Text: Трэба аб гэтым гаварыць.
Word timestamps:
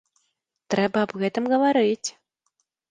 Трэба 0.75 0.97
аб 1.07 1.11
гэтым 1.25 1.43
гаварыць. 1.55 2.07